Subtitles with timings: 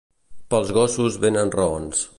[0.53, 2.05] Pels gossos venen raons.